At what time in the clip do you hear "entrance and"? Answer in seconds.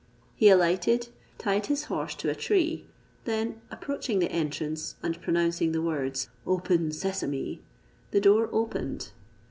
4.31-5.21